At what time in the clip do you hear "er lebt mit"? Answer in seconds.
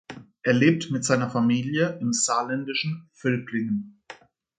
0.41-1.05